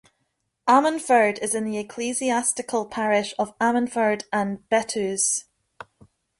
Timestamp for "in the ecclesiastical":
1.53-2.87